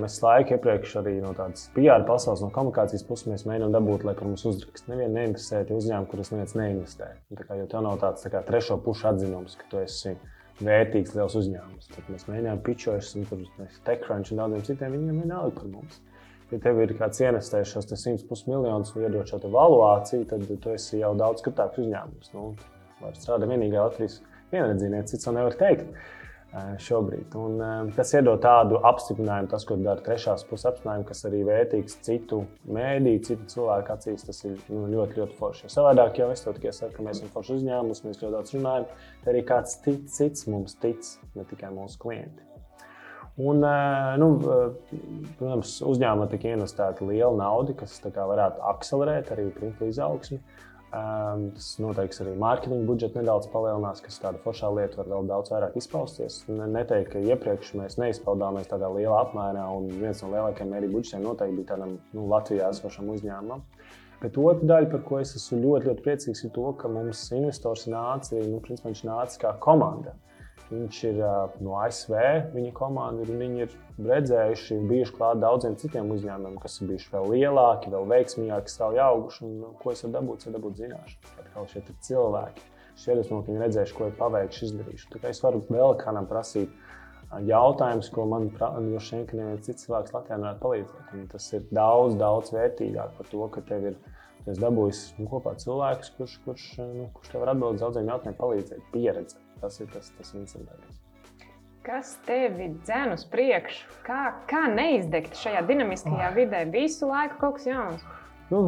[0.00, 4.24] Mēs laiku iepriekš arī no tādas PR pasaules, no komunikācijas puses mēģinām dabūt, lai par
[4.30, 4.86] mums uzrakst.
[4.88, 7.10] Nevienu neinvestē tie uzņēmumi, kurus neviens neinvestē.
[7.36, 10.14] Tā kā, jo tev nav tāds tā kā, trešo pušu atzinums, ka tu esi
[10.64, 11.90] vērtīgs liels uzņēmums.
[11.92, 13.44] Tad mēs mēģinām pičoties, un tur
[13.84, 16.00] TechCrunch un daudziem citiem viņiem vienalga par mums.
[16.54, 21.02] Ja tev ir kāds investējis šos 100 miljonus un iedod šo valuāciju, tad tu esi
[21.02, 22.32] jau daudz skatāms uzņēmums.
[22.32, 22.48] Nu,
[23.02, 24.20] var strādāt vienīgā Latvijas
[24.52, 25.90] vienredzīniece, cits to nevar teikt
[26.80, 27.34] šobrīd.
[27.36, 27.58] Un,
[27.96, 33.22] tas iedod tādu apstiprinājumu, tas, ko dara trešās puses apstiprinājumu, kas arī vērtīgs citu mēdīju,
[33.28, 34.24] citu cilvēku acīs.
[34.24, 35.66] Tas ir nu, ļoti, ļoti forši.
[35.66, 38.56] Jo savādāk jau es to tikai saku, ka mēs esam forši uzņēmums, mēs ļoti daudz
[38.56, 38.90] runājam,
[39.24, 42.44] tad arī kāds tic, cits mums tic, ne tikai mūsu klienti.
[43.36, 43.60] Un,
[44.16, 44.28] nu,
[45.36, 49.50] protams, uzņēmumā tika investēta liela nauda, kas varētu akcelerēt arī
[49.90, 50.40] izaugsmu.
[50.96, 55.50] Um, tas noteikti arī mārketinga budžets nedaudz palielinās, kas tāda foršā lieta var vēl daudz
[55.52, 56.38] vairāk izpausties.
[56.48, 61.58] Neteikt, ka iepriekš mēs neizpaudāmies tādā lielā apmērā, un viens no lielākajiem mēdī budžetiem noteikti
[61.58, 63.64] bija tādam nu, Latvijā esošam uzņēmumam.
[64.22, 67.84] Bet otra daļa, par ko es esmu ļoti, ļoti priecīgs, ir tas, ka mums investors
[67.92, 70.16] nāca, nu, principā viņš nāca kā komanda.
[70.66, 71.18] Viņš ir
[71.62, 72.14] no ASV,
[72.50, 77.28] viņa komanda, un viņi ir redzējuši, bijuši klāt daudziem citiem uzņēmumiem, kas ir bijuši vēl
[77.36, 79.44] lielāki, vēl veiksmīgāki, strauji auguši.
[79.46, 81.36] Un, ko es varu dabūt, ir dabūt zināšanas.
[81.44, 82.66] Atkal šeit ir cilvēki.
[82.96, 85.08] Šie iedvesmo, ka viņi redzējuši, ko ir paveikuši, izdarījuši.
[85.12, 86.74] Tā kā es varu vēl kādam prasīt,
[87.46, 91.14] jautājums, ko man droši vien neviens cits cilvēks Latvijā nevar palīdzēt.
[91.14, 93.98] Un tas ir daudz, daudz vērtīgāk par to, ka tev ir
[94.50, 98.40] es dabūjis nu, kopā cilvēkus, kurš, kurš, nu, kurš tev var atbildēt uz daudziem jautājumiem,
[98.40, 99.45] palīdzēt, pieredze.
[99.62, 101.02] Tas ir tas, tas interesantākais.
[101.86, 103.84] Kas tevi dzēn uz priekšu?
[104.06, 106.64] Kā, kā neizdegt šajā dinamiskajā vidē?
[106.72, 108.06] Visu laiku kaut kas jauns.
[108.50, 108.60] Nu,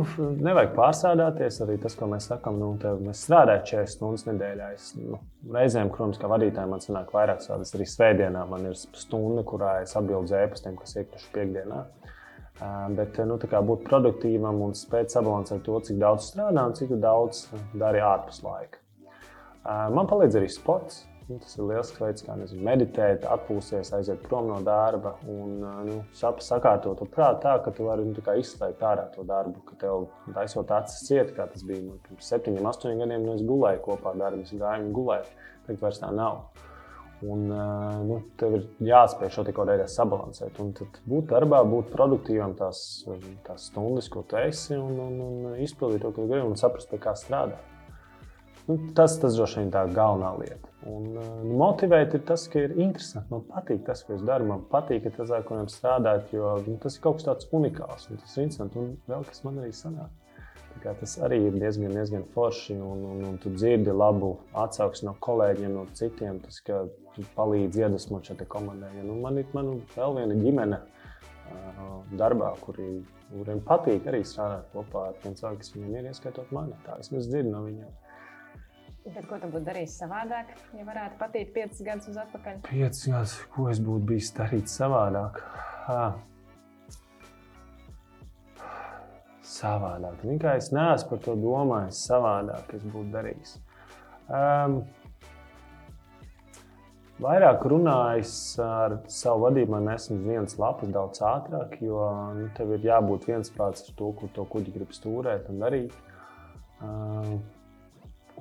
[0.42, 1.60] nevajag pārsādāties.
[1.62, 4.70] Arī tas, ko mēs sakām, nu, tev, mēs strādājam 40 stundas nedēļā.
[4.74, 5.20] Es, nu,
[5.54, 7.74] reizēm, protams, kā vadītājiem, man sanāk vairāk stundas.
[7.74, 11.84] Arī svētdienā man ir stunda, kurā es atbildu zēpastiem, kas iekļuvuši piekdienā.
[12.98, 17.46] Bet nu, būt produktīvam un spēt sabalansēt to, cik daudz strādā un cik daudz
[17.78, 18.82] dari ārpus laika.
[19.68, 21.04] Man palīdz arī sports.
[21.28, 25.98] Nu, tas ir liels veids, kā nezinu, meditēt, atpūsties, aiziet prom no darba un nu,
[26.16, 29.60] sakārtot to prātu tā, ka tu vari nu, izslēgt ārā to darbu.
[29.68, 33.44] Ka tev taisot acis ciet, kā tas bija nu, pirms septiņiem, astoņiem gadiem, nu, es
[33.44, 35.36] gulēju kopā ar darbu, es gāju un gulēju.
[35.68, 36.40] Tagad vairs tā nav.
[37.28, 37.46] Un,
[38.08, 40.56] nu, tev ir jāspēj šo kaut kādā sabalansēt.
[40.64, 43.02] Un tad būt darbā, būt produktīvam, tās,
[43.44, 47.04] tās stundas, ko tu esi, un, un, un izpildīt to, ko gribi, un saprast, pie
[47.04, 47.76] kā strādāt.
[48.68, 50.68] Nu, tas tas droši vien tā galvenā lieta.
[50.88, 51.22] Un, nu,
[51.56, 53.30] motivēt ir tas, ka ir interesanti.
[53.32, 54.44] Man patīk tas, ko es daru.
[54.50, 58.08] Man patīk, ka tas, ko mēs strādājam, jo nu, tas ir kaut kas tāds unikāls.
[58.10, 58.82] Tas ir interesanti.
[58.82, 60.12] Un vēl kas man arī sanāk.
[60.84, 62.76] Tas arī ir diezgan, diezgan forši.
[62.76, 66.42] Un, un, un tu dzirdi labu atsauksmi no kolēģiem, no citiem.
[66.44, 66.82] Tas, ka
[67.16, 68.90] tu palīdzi iedvesmot šai komandai.
[68.98, 72.98] Ja, nu, man ir man vēl viena ģimene uh, darbā, kuri,
[73.32, 76.76] kuriem patīk arī strādāt kopā ar tiem cilvēkiem, kas viņiem ir, ieskaitot mani.
[76.84, 77.96] Tā es dzirdu no viņiem.
[79.14, 82.58] Bet ko tu būtu darījis savādāk, ja varētu patikt piecus gadus atpakaļ?
[82.66, 85.40] Piecus gadus, ko es būtu bijis darīt savādāk?
[85.86, 86.02] Ha.
[89.48, 90.20] Savādāk.
[90.20, 93.56] Tikai es neesmu par to domājis savādāk, es būtu darījis.
[94.28, 94.82] Um,
[97.18, 102.04] Vairāk runājis ar savu vadību, mēs esam viens lapas daudz ātrāk, jo
[102.36, 105.96] nu, tev ir jābūt viensprāts ar to, kur to kuģi grib stūrēt un darīt.
[106.78, 107.32] Uh,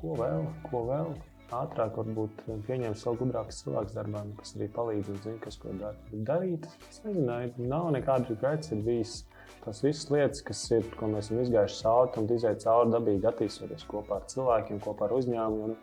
[0.01, 1.11] ko vēl, ko vēl.
[1.57, 5.95] Ātrāk varbūt pieņemt savu gudrākus cilvēkus darbā, kas arī palīdz un zina, kas ko dar.
[6.27, 6.67] darīt.
[6.89, 8.75] Es nezināju, nav nekāda gaita.
[8.75, 9.21] Ir bijis
[9.63, 13.87] tas visas lietas, kas ir, ko mēs esam izgājuši cauri, un izaicinājumi cauri dabīgi attīstoties
[13.87, 15.77] kopā ar cilvēkiem, kopā ar uzņēmumiem.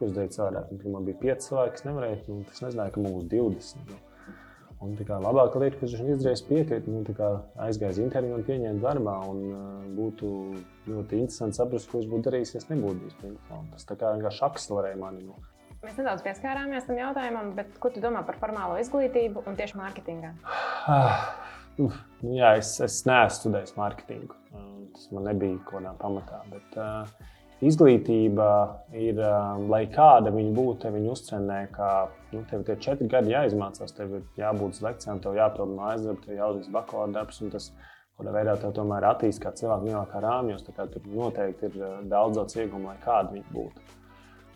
[0.00, 0.70] Es darīju savādāk?
[0.88, 4.09] Man bija pieci cilvēki, kas nevarēja, nu, es nezināju, ka mums būs 20.
[4.80, 7.02] Un tā kā labākā lieta, kas viņš izdarījis, piekrīt, nu,
[7.60, 9.16] aizgāja uz interviju un pieņēma darbā.
[9.28, 10.30] Un, uh, būtu
[10.88, 13.66] ļoti interesanti saprast, ko viņš būtu darījis, ja nebūtu bijis pingpong.
[13.74, 15.26] Tas tā kā vienkārši akselerēja mani.
[15.28, 15.36] Nu.
[15.84, 20.32] Mēs nedaudz pieskārāmies tam jautājumam, bet ko tu domā par formālo izglītību un tieši mārketingā?
[20.88, 21.20] Uh,
[21.76, 21.90] nu,
[22.38, 24.40] jā, es, es neesmu studējis mārketingu.
[24.96, 26.40] Tas man nebija kaut kādā pamatā.
[26.50, 27.28] Bet, uh,
[27.64, 28.48] izglītība
[28.96, 31.90] ir, um, lai kāda viņa būtu, viņa uzcenē, ka
[32.32, 36.26] nu, tev ir četri gadi jāizmācās, tev ir jābūt uz lekcijām, tev jāpild mājas darbs,
[36.26, 37.40] tev jāuzraksta bakalaura darbs.
[37.52, 37.70] Tas,
[38.20, 40.66] kādā veidā tev tomēr attīstās kā cilvēks, jau kā rāmjos.
[40.66, 43.88] Tur noteikti ir uh, daudz daudz iegumu, lai kāda viņa būtu.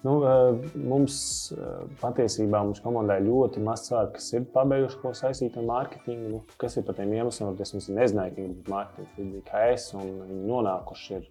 [0.05, 1.17] Nu, uh, mums
[1.55, 6.33] uh, patiesībā mums komandai ļoti maz cilvēku, kas ir pabeiguši ko saistītu ar mārketingu.
[6.35, 9.65] Nu, kas ir par tiem iemesliem, kas mums nezināja, ka viņi ir mārketinga līdzīgi kā
[9.73, 11.31] es, un viņi nonākuši ir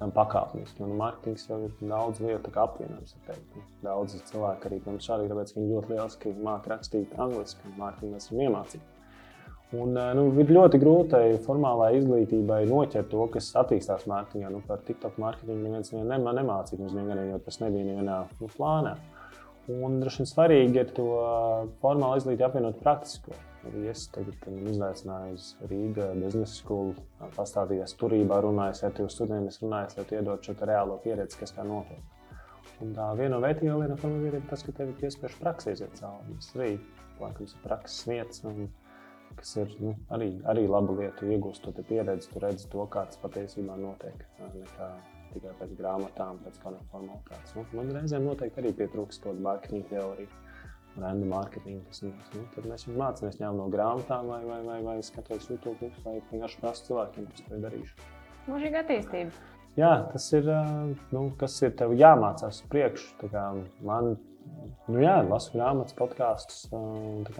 [0.00, 0.82] pakāpeniski.
[0.84, 3.14] Un mārketings jau ir daudz lietu apvienojums.
[3.84, 8.42] Daudz cilvēku arī tam šādi, tāpēc, viņi ļoti lieliski māca rakstīt angliski, un mārketingu esam
[8.44, 8.90] iemācīti.
[9.74, 14.52] Un, nu, ir ļoti grūti formālai izglītībai noķert to, kas attīstās mārketingā.
[14.52, 18.94] Nu, par TikTok mārketingu neviens nevienu nemācīja mums vienā, jo tas nebija nevienā nu, plānā.
[19.72, 21.08] Un droši vien svarīgi ir to
[21.82, 23.34] formālu izglītību apvienot praktisko.
[23.64, 26.94] Es tagad uzaicināju uz Rīgā biznesa skolu,
[27.36, 32.02] pastāstījis turībā, runājis ar tiem studentiem, runājis, lai iedod šo reālo pieredzi, kas tā notiek.
[32.84, 36.36] Un tā viena no vērtīgākajām lietām ir tas, ka tev ir iespēja praksē iziet cauri.
[36.42, 36.70] Tas arī
[37.22, 38.68] laikams, ir prakses vietas, un,
[39.38, 41.28] kas ir nu, arī, arī laba lieta.
[41.36, 44.26] Iegūst to pieredzi, tu redzi to, kā tas patiesībā notiek.
[44.44, 44.90] Nekā
[45.32, 47.62] tikai pēc grāmatām, pēc kādām formalitātēm.
[47.62, 50.42] Nu, man reizēm noteikti arī pietrūkst kaut kāda mārketinga teorija
[51.00, 51.82] randu mārketingu.
[51.88, 52.02] Tas,
[52.34, 56.18] nu, tad mēs viņu mācāmies ņemt no grāmatām, vai, vai, vai, vai skatoties YouTube, vai
[56.30, 58.08] vienkārši prasīt cilvēkiem, kas to ir darījuši.
[58.48, 59.44] Mūžīga attīstība.
[59.74, 60.50] Jā, tas ir,
[61.14, 63.30] nu, kas ir tev jāmācās priekšu.
[63.82, 64.14] Man,
[64.86, 66.66] nu jā, lasu grāmatas, podkāstus,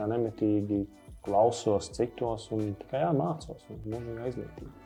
[0.00, 0.84] nemitīgi
[1.24, 3.68] klausos citos un tikai mācos.
[3.84, 4.84] Mūžīga izglītība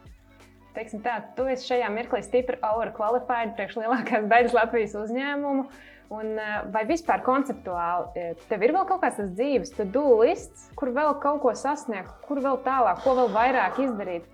[0.79, 5.67] teiksim tā, tu esi šajā mirklī stipri overqualified priekš lielākās daļas Latvijas uzņēmumu.
[6.09, 10.71] Un, eh, vai vispār konceptuāli eh, tev ir vēl kaut kāds tas dzīves, tu dūlists,
[10.79, 14.25] kur vēl kaut ko sasniegt, kur vēl tālāk, ko vēl vairāk izdarīt?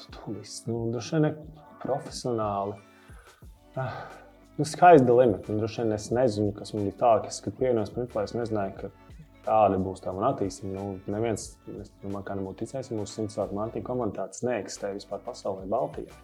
[0.00, 1.36] Tu lists, nu, droši vien
[1.82, 2.78] profesionāli.
[3.76, 4.00] Ah,
[4.56, 5.52] nu, skaidrs, limits.
[5.52, 8.92] Droši vien es nezinu, kas man bija tā, ka, kad pievienojos Printflai, es nezināju, ka
[9.42, 10.72] Tāda būs tā mana attīstība.
[10.76, 11.48] Nu, neviens,
[11.80, 16.14] es domāju, kā nebūtu ticējis, ja mūsu simts cilvēku mārketinga komunitātes neeksistē vispār pasaulē, Baltijā.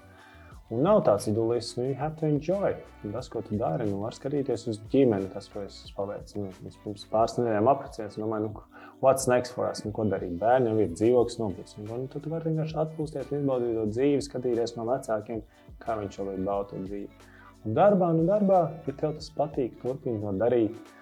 [0.69, 2.75] Un nav tāds ideāls, nu, you have to enjoy.
[3.01, 6.43] Un tas, ko tu dari, nu, var skatīties uz ģimeni, tas, ko es paveicu.
[6.43, 10.37] Nu, es pirms pāris nedēļām apprecējos, domāju, nu, what's next for us, nu, ko darīt.
[10.43, 11.79] Bērni jau ir dzīvoklis nopircis.
[11.87, 15.41] Nu, tu, tu vari vienkārši atpūsties, izbaudīt to dzīvi, skatīties no vecākiem,
[15.81, 17.33] kā viņš ir baudījis to dzīvi.
[17.65, 20.93] Un darbā, nu, darbā, ja tev tas patīk, turpini to darīt.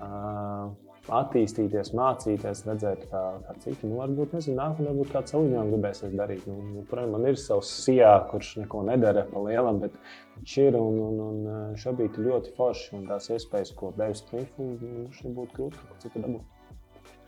[0.00, 0.72] Uh,
[1.08, 3.88] attīstīties, mācīties, redzēt, kā, kā citi.
[3.88, 6.44] Nu, varbūt, nezinu, nākamā varbūt kāds savu uzņēmumu gribēsies darīt.
[6.48, 9.96] Nu, nu, protams, man ir savs sijā, kurš neko nedara pa lielam, bet
[10.36, 12.90] viņš ir un, un, un šobrīd ir ļoti forši.
[12.98, 16.76] Un tās iespējas, ko devis Twinfu, nu, šī būtu grūti kaut ko citu dabūt.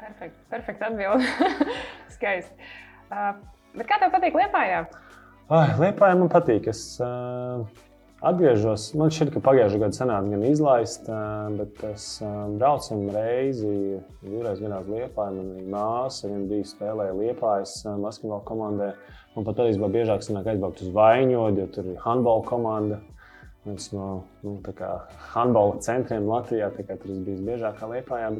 [0.02, 1.30] Perfekti, perfekti atbildi.
[2.16, 2.70] Skaisti.
[3.12, 3.32] Uh,
[3.78, 4.84] bet kā tev patīk Liepājā?
[5.52, 6.68] Ah, Liepājā man patīk.
[6.72, 7.64] Es, uh,
[8.22, 11.08] Atgriežos, man šķiet, ka pagājušā gada sanāca gan izlaist,
[11.56, 12.04] bet es
[12.54, 13.72] braucu reizi,
[14.22, 15.40] divreiz gadā uz Liepāju.
[15.40, 18.92] Man bija māsa, viņa bija spēlēja Liepājas basketbola komandē.
[19.34, 23.00] Man pat arī biežāk sanāk aizbraukt uz Vaņodu, jo tur ir handbola komanda.
[23.66, 24.06] Viens no
[24.46, 24.54] nu,
[25.34, 28.36] handbola centriem Latvijā, tā kā tur bija biežāk kā Liepājā.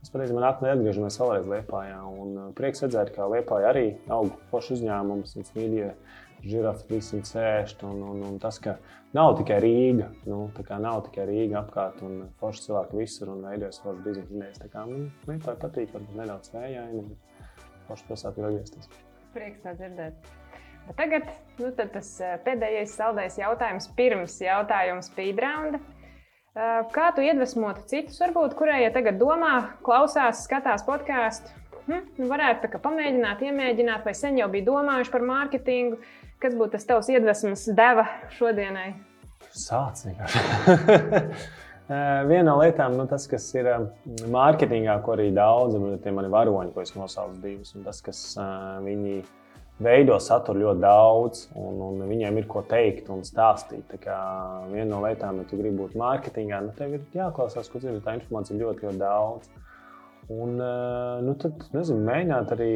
[0.00, 2.00] Mēs patiesībā nākamajā atgriežamies vēlreiz Liepājā.
[2.24, 5.92] Un prieks redzēt, ka Liepājā arī aug foršs uzņēmums, mīļie
[6.44, 7.76] žirafi visam sēž.
[7.88, 8.76] Un, un, un tas, ka
[9.16, 10.46] nav tikai Rīga, nu,
[10.82, 14.62] nav tikai Rīga apkārt un forši cilvēki visur un veidojas forši biznesa idejas.
[14.62, 18.90] Tā kā man liekai patīk, varbūt nedaudz vējaini, bet forši pilsētā ir atgriezties.
[19.36, 20.32] Prieks tā dzirdēt.
[20.86, 25.80] Bet tagad nu, tas eh, pēdējais saldais jautājums pirms jautājuma speedrounda.
[26.56, 29.54] Eh, kā tu iedvesmotu citus, varbūt, kurai ja tagad domā,
[29.86, 31.50] klausās, skatās podkāstu?
[31.86, 36.00] Hm, nu varētu pamēģināt, iemēģināt, vai sen jau bija domājuši par mārketingu,
[36.42, 38.04] Kas būtu tas tavs iedvesmas deva
[38.36, 38.90] šodienai?
[39.56, 40.42] Sāc vienkārši.
[42.28, 43.68] Viena no lietām, nu, tas, kas ir
[44.34, 48.22] mārketingā, ko arī daudz, bet tie mani varoņi, ko es nosaucu divus, un tas, kas
[48.82, 49.20] viņi
[49.86, 53.86] veido saturu ļoti daudz, un, un viņiem ir ko teikt un stāstīt.
[53.92, 54.18] Tā kā
[54.72, 58.18] viena no lietām, ja tu gribi būt mārketingā, nu, tev ir jāklausās, ko dzirdi, tā
[58.18, 59.54] informācija ļoti, ļoti daudz.
[60.36, 60.58] Un,
[61.22, 62.70] nu, tad, nezinu, mēģināt arī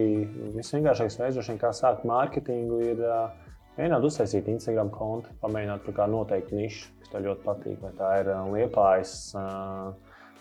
[0.55, 3.40] visvienkāršākais veids, kā sākt mārketingu, ir uh,
[3.81, 7.79] Mēģināt uztaisīt Instagram kontu, pamēģināt kaut kādu noteiktu nišu, kas tev ļoti patīk.
[7.81, 9.13] Vai tā ir liepājas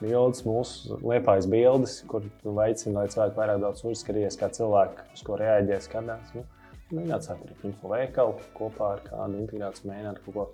[0.01, 5.39] bildes, mūsu liepājas bildes, kur veicina, lai cilvēki vairāk daudz uzskatīties, kā cilvēki uz ko
[5.39, 6.33] reaģē, skatās.
[6.35, 6.43] Nu,
[6.91, 10.47] mēģināt sākt ar info veikalu kopā ar kādu integrāciju, mēģināt kaut ko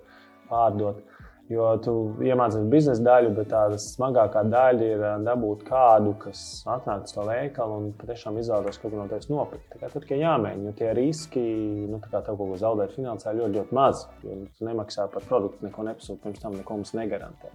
[0.52, 1.02] pārdot.
[1.46, 1.92] Jo tu
[2.26, 6.40] iemācies biznesa daļu, bet tā smagākā daļa ir dabūt kādu, kas
[6.74, 9.76] atnāk uz to veikalu un patiešām izvēlēties kaut ko no tevis nopirkt.
[9.78, 11.44] Tā tur tikai jāmēģina, jo tie riski,
[11.86, 14.02] nu, tā kā tev kaut ko zaudēt finansiāli, ļoti, ļoti maz.
[14.26, 17.52] Jo tu nemaksā par produktu, neko nepasūti, pirms tam neko mums negarantē.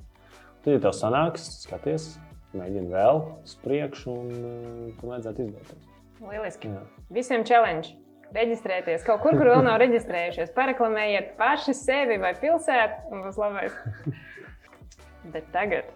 [0.61, 2.13] Tad, ja tev sanāks, skaties,
[2.55, 5.91] mēģini vēl uz priekšu un uh, tu vajadzētu izdoties.
[6.21, 6.71] Lieliski.
[6.71, 6.85] Jā.
[7.11, 8.00] Visiem challenge!
[8.35, 10.53] Reģistrēties kaut kur, kur vēl nav reģistrējušies.
[10.55, 13.75] Pareklamējiet paši sevi vai pilsētu, un būs labais.
[15.33, 15.91] Bet tagad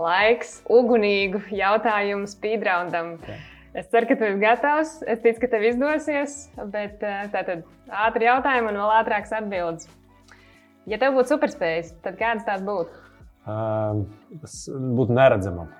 [0.00, 3.16] laiks ugunīgu jautājumu speedroundam.
[3.20, 3.38] Okay.
[3.70, 4.96] Es ceru, ka tu esi gatavs.
[5.06, 6.40] Es ticu, ka tev izdosies.
[6.72, 9.86] Bet eh, tātad ātri jautājumi un vēl ātrāks atbildes.
[10.90, 12.90] Ja tev būtu superspējas, tad kādas tās būtu?
[13.46, 14.02] Um,
[14.42, 15.70] tas būtu neredzamam.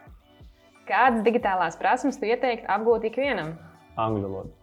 [0.87, 3.57] Kādas digitālās prasības tu ieteiktu apgūt ikvienam?
[3.98, 4.60] Angļu valodu.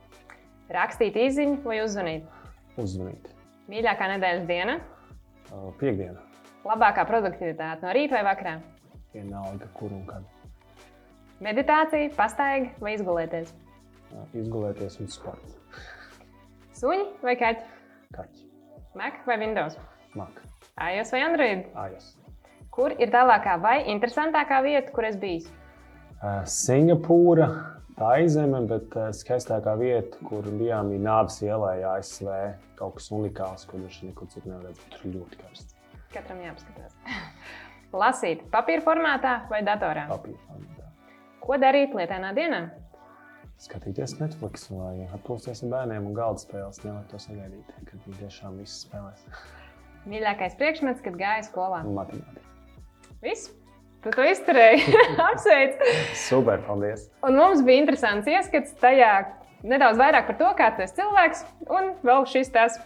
[0.73, 2.25] Rakstīt īsiņu vai uzzvanīt?
[2.81, 3.29] Uzzvanīt.
[3.71, 4.79] Mīļākā nedēļas diena?
[5.51, 6.19] Uh, Piektdiena.
[6.67, 8.57] Labākā produktivitāte no rīta vai vakarā?
[9.13, 10.25] Vienalga, kur un kad.
[11.43, 13.53] Meditācija, pastaiga vai izgulēties?
[14.11, 15.55] Uh, izgulēties un sports.
[16.77, 17.63] Suņi vai kaķi?
[18.17, 18.43] Kaķi.
[18.99, 19.79] Mac vai Windows?
[20.19, 20.43] Mac.
[20.77, 21.63] iOS vai Android?
[21.73, 22.11] iOS.
[22.75, 25.47] Kur ir tālākā vai interesantākā vieta, kur es biju?
[26.17, 27.47] Uh, Singapūra,
[27.97, 32.29] tā aizeme, bet uh, skaistākā vieta, kur bijām, bija Nāves ielā, ASV.
[32.77, 34.89] Kaut kas unikāls, ko viņš nekur citur nevar redzēt.
[34.93, 35.77] Tur ļoti karsts.
[36.13, 36.97] Katram jāapskatās.
[38.01, 40.07] Lasīt papīra formātā vai datorā?
[40.11, 40.91] Papīra formātā.
[41.43, 42.65] Ko darīt lietainā dienā?
[43.57, 46.83] Skatīties Netflix vai atpūsties ar bērniem un galda spēles.
[46.83, 49.23] Nevar to sagaidīt, kad viņi tiešām viss spēlēs.
[50.07, 51.81] Mīļākais priekšmets, kad gāja skolā?
[51.87, 52.43] Matemātika.
[53.23, 53.49] Viss?
[54.05, 54.93] Tu to izturēji.
[55.29, 55.79] Apsveic.
[56.17, 57.07] Super, paldies.
[57.25, 59.13] Un mums bija interesants ieskats tajā
[59.67, 61.43] nedaudz vairāk par to, kā tu esi cilvēks.
[61.73, 62.77] Un vēl šis tas.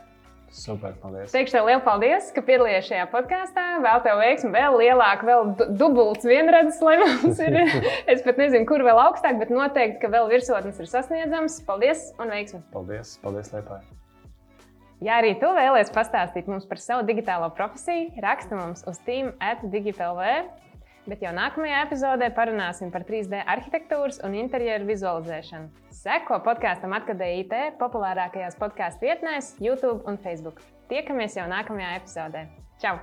[0.51, 1.31] Super, paldies.
[1.31, 3.67] Teikšu tev lielu paldies, ka piedalījies šajā podkāstā.
[3.85, 7.55] Vēl tev veiksmi, vēl lielāk, vēl dubults vienredzes, lai mums ir.
[8.11, 11.61] es pat nezinu, kur vēl augstāk, bet noteikti, ka vēl virsotnes ir sasniedzams.
[11.67, 12.59] Paldies un veiksmi!
[12.75, 13.79] Paldies, paldies Liepai!
[15.01, 19.63] Ja arī tu vēlies pastāstīt mums par savu digitālo profesiju, raksta mums uz Team at
[19.71, 20.27] DigiTLV
[21.11, 25.67] Bet jau nākamajā epizodē parunāsim par 3D arhitektūras un interjeru vizualizēšanu.
[25.97, 30.63] Seko podkāstam Atkadē IT populārākajās podkāstu vietnēs, YouTube un Facebook.
[30.87, 32.47] Tiekamies jau nākamajā epizodē.
[32.79, 33.01] Čau!